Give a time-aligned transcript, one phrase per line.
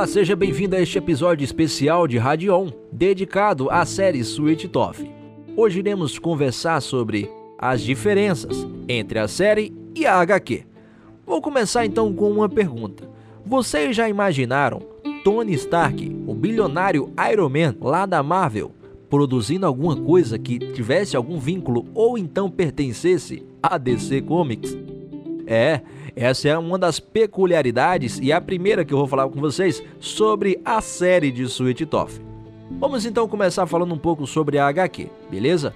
[0.00, 5.10] Olá, seja bem-vindo a este episódio especial de Radion, dedicado à série Sweet Toffee.
[5.54, 10.64] Hoje iremos conversar sobre as diferenças entre a série e a HQ.
[11.26, 13.06] Vou começar então com uma pergunta.
[13.44, 14.80] Vocês já imaginaram
[15.22, 18.72] Tony Stark, o bilionário Iron Man lá da Marvel,
[19.10, 24.74] produzindo alguma coisa que tivesse algum vínculo ou então pertencesse a DC Comics?
[25.46, 25.82] É,
[26.14, 30.60] essa é uma das peculiaridades e a primeira que eu vou falar com vocês sobre
[30.64, 32.22] a série de Sweet Toffee.
[32.78, 35.74] Vamos então começar falando um pouco sobre a HQ, beleza?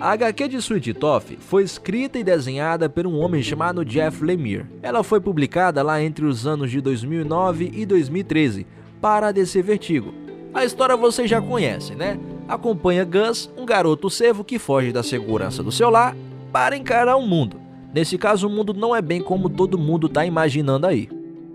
[0.00, 4.64] A HQ de Sweet Toffee foi escrita e desenhada por um homem chamado Jeff Lemire.
[4.82, 8.66] Ela foi publicada lá entre os anos de 2009 e 2013
[9.00, 10.14] para a DC Vertigo.
[10.54, 12.18] A história vocês já conhecem, né?
[12.48, 16.16] Acompanha Gus, um garoto servo que foge da segurança do seu lar
[16.50, 17.60] para encarar o mundo.
[17.92, 21.08] Nesse caso, o mundo não é bem como todo mundo está imaginando aí.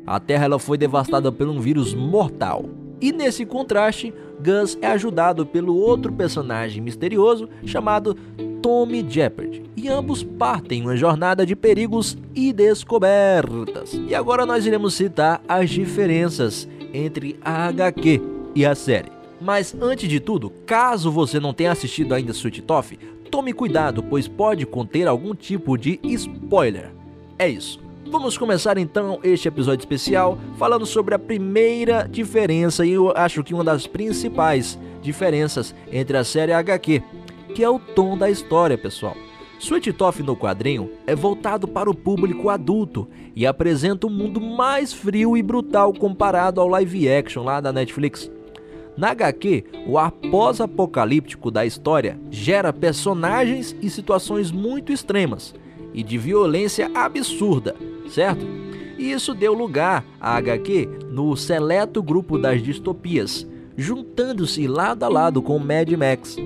[0.06, 2.66] A Terra ela foi devastada por um vírus mortal.
[3.02, 8.16] E nesse contraste, Gus é ajudado pelo outro personagem misterioso chamado
[8.62, 9.64] Tommy Jeopardy.
[9.76, 13.94] E ambos partem uma jornada de perigos e descobertas.
[14.08, 18.22] E agora nós iremos citar as diferenças entre a HQ
[18.54, 19.12] e a série.
[19.40, 23.00] Mas antes de tudo, caso você não tenha assistido ainda Sweet Toffee,
[23.36, 26.94] Tome cuidado, pois pode conter algum tipo de spoiler.
[27.38, 27.81] É isso.
[28.09, 33.53] Vamos começar então este episódio especial falando sobre a primeira diferença e eu acho que
[33.53, 37.03] uma das principais diferenças entre a série HQ,
[37.53, 39.17] que é o tom da história, pessoal.
[39.59, 44.94] Sweet Toffee no quadrinho é voltado para o público adulto e apresenta um mundo mais
[44.94, 48.31] frio e brutal comparado ao live action lá da Netflix.
[48.98, 55.54] Na HQ, o ar pós-apocalíptico da história gera personagens e situações muito extremas
[55.94, 57.76] e de violência absurda,
[58.08, 58.46] certo?
[58.98, 65.42] E isso deu lugar à HQ no seleto grupo das distopias, juntando-se lado a lado
[65.42, 66.38] com Mad Max.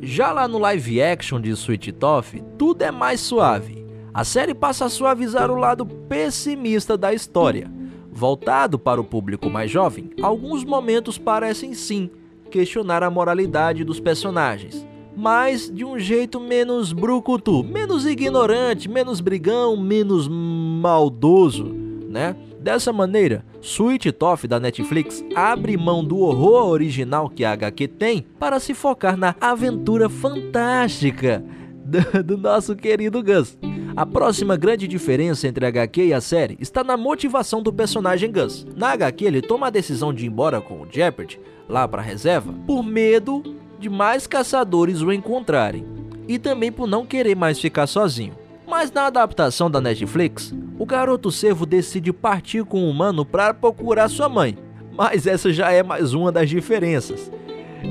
[0.00, 3.84] Já lá no live action de Sweet Toffee, tudo é mais suave.
[4.14, 7.70] A série passa a suavizar o lado pessimista da história
[8.12, 12.10] Voltado para o público mais jovem, alguns momentos parecem sim
[12.50, 14.86] questionar a moralidade dos personagens,
[15.16, 22.36] mas de um jeito menos brucutu, menos ignorante, menos brigão, menos maldoso, né?
[22.60, 28.26] Dessa maneira, Sweet Toff da Netflix abre mão do horror original que a HQ tem
[28.38, 31.42] para se focar na aventura fantástica
[31.82, 33.58] do, do nosso querido Gus.
[33.94, 38.32] A próxima grande diferença entre a HQ e a série está na motivação do personagem
[38.32, 38.66] Gus.
[38.74, 41.38] Na HQ, ele toma a decisão de ir embora com o Jeopardy,
[41.68, 43.42] lá para a reserva, por medo
[43.78, 45.84] de mais caçadores o encontrarem
[46.26, 48.34] e também por não querer mais ficar sozinho.
[48.66, 54.08] Mas na adaptação da Netflix, o garoto servo decide partir com o humano para procurar
[54.08, 54.56] sua mãe.
[54.96, 57.30] Mas essa já é mais uma das diferenças,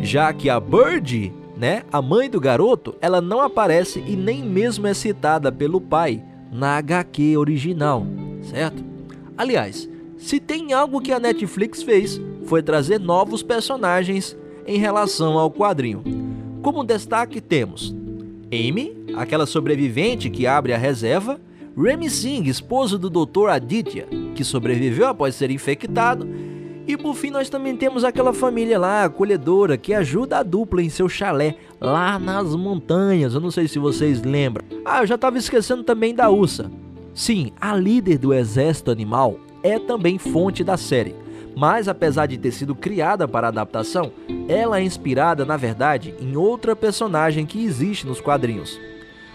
[0.02, 1.32] já que a Birdie
[1.62, 1.84] né?
[1.92, 6.76] A mãe do garoto, ela não aparece e nem mesmo é citada pelo pai na
[6.78, 8.04] HQ original,
[8.42, 8.84] certo?
[9.38, 14.36] Aliás, se tem algo que a Netflix fez, foi trazer novos personagens
[14.66, 16.04] em relação ao quadrinho.
[16.64, 17.94] Como destaque temos
[18.52, 21.40] Amy, aquela sobrevivente que abre a reserva,
[21.78, 23.50] Remy Singh, esposo do Dr.
[23.50, 26.28] Aditya, que sobreviveu após ser infectado,
[26.88, 30.90] e por fim, nós também temos aquela família lá, acolhedora, que ajuda a dupla em
[30.90, 33.34] seu chalé, lá nas montanhas.
[33.34, 34.66] Eu não sei se vocês lembram.
[34.84, 36.72] Ah, eu já estava esquecendo também da Ursa.
[37.14, 41.16] Sim, a líder do exército animal é também fonte da série.
[41.56, 44.12] Mas apesar de ter sido criada para adaptação,
[44.48, 48.80] ela é inspirada, na verdade, em outra personagem que existe nos quadrinhos.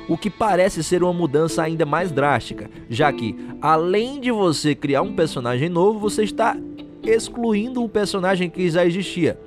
[0.09, 5.03] O que parece ser uma mudança ainda mais drástica, já que, além de você criar
[5.03, 6.57] um personagem novo, você está
[7.06, 9.39] excluindo um personagem que já existia.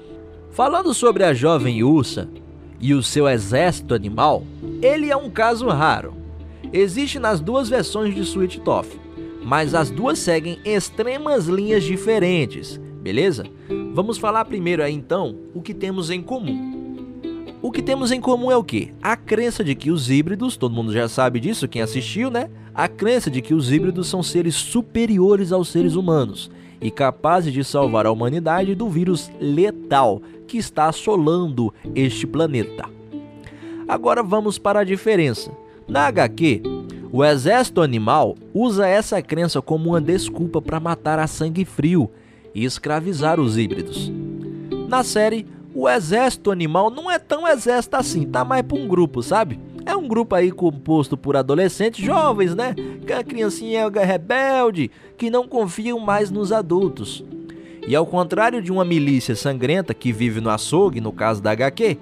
[0.52, 2.30] Falando sobre a jovem Ursa
[2.80, 4.44] e o seu exército animal,
[4.82, 6.14] ele é um caso raro.
[6.72, 9.00] Existe nas duas versões de Sweet Toffee,
[9.44, 13.46] mas as duas seguem extremas linhas diferentes, beleza?
[13.94, 16.68] Vamos falar primeiro aí então o que temos em comum.
[17.62, 18.94] O que temos em comum é o que?
[19.02, 22.50] A crença de que os híbridos, todo mundo já sabe disso, quem assistiu, né?
[22.74, 26.50] A crença de que os híbridos são seres superiores aos seres humanos
[26.82, 32.90] e capazes de salvar a humanidade do vírus letal que está assolando este planeta.
[33.88, 35.52] Agora vamos para a diferença.
[35.88, 36.62] Na HQ,
[37.12, 42.10] o exército animal usa essa crença como uma desculpa para matar a sangue frio
[42.54, 44.12] e escravizar os híbridos.
[44.88, 49.22] Na série, o exército animal não é tão exército assim, tá mais para um grupo,
[49.24, 49.60] sabe?
[49.90, 52.76] É um grupo aí composto por adolescentes jovens, né?
[53.08, 57.26] Que a criancinha é rebelde, que não confiam mais nos adultos.
[57.88, 61.98] E ao contrário de uma milícia sangrenta que vive no açougue, no caso da HQ,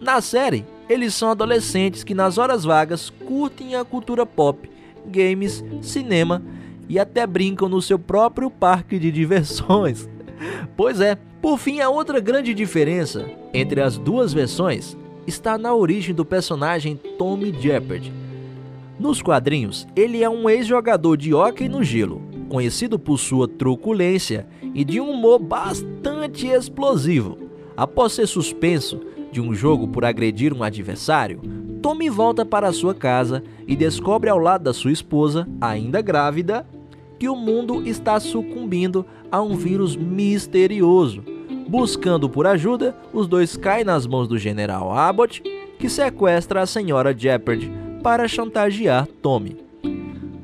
[0.00, 4.70] na série eles são adolescentes que nas horas vagas curtem a cultura pop,
[5.06, 6.42] games, cinema
[6.88, 10.08] e até brincam no seu próprio parque de diversões.
[10.74, 14.96] Pois é, por fim, a outra grande diferença entre as duas versões
[15.30, 18.12] está na origem do personagem Tommy Jeopardy.
[18.98, 24.84] Nos quadrinhos, ele é um ex-jogador de hóquei no gelo, conhecido por sua truculência e
[24.84, 27.38] de um humor bastante explosivo.
[27.76, 29.00] Após ser suspenso
[29.30, 31.40] de um jogo por agredir um adversário,
[31.80, 36.66] Tommy volta para sua casa e descobre ao lado da sua esposa, ainda grávida,
[37.18, 41.22] que o mundo está sucumbindo a um vírus misterioso.
[41.70, 45.40] Buscando por ajuda, os dois caem nas mãos do general Abbott,
[45.78, 47.70] que sequestra a senhora Jeopardy
[48.02, 49.56] para chantagear Tommy.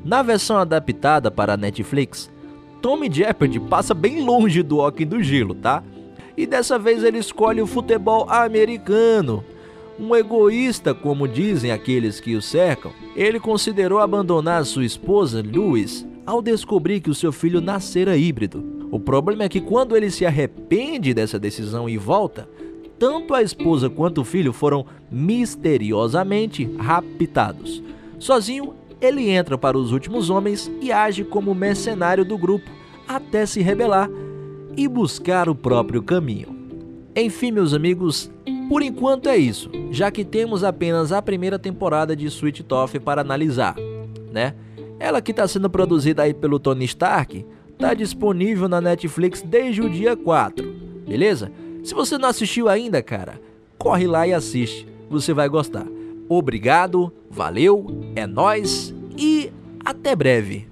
[0.04, 2.30] Na versão adaptada para a Netflix,
[2.80, 5.82] Tommy Jeopardy passa bem longe do hockey do gelo, tá?
[6.36, 9.42] E dessa vez ele escolhe o futebol americano.
[9.98, 16.40] Um egoísta, como dizem aqueles que o cercam, ele considerou abandonar sua esposa, Louis, ao
[16.40, 18.75] descobrir que o seu filho nascera híbrido.
[18.90, 22.48] O problema é que quando ele se arrepende dessa decisão e volta,
[22.98, 27.82] tanto a esposa quanto o filho foram misteriosamente raptados.
[28.18, 32.70] Sozinho, ele entra para os últimos homens e age como mercenário do grupo
[33.06, 34.08] até se rebelar
[34.76, 36.54] e buscar o próprio caminho.
[37.14, 38.30] Enfim, meus amigos,
[38.68, 43.20] por enquanto é isso, já que temos apenas a primeira temporada de Sweet Toffee para
[43.20, 43.76] analisar,
[44.32, 44.54] né?
[44.98, 47.44] Ela que está sendo produzida aí pelo Tony Stark,
[47.76, 50.74] está disponível na Netflix desde o dia 4,
[51.06, 51.52] beleza?
[51.84, 53.38] Se você não assistiu ainda, cara,
[53.78, 55.86] corre lá e assiste, você vai gostar.
[56.28, 57.86] Obrigado, valeu,
[58.16, 59.52] é nós e
[59.84, 60.66] até breve.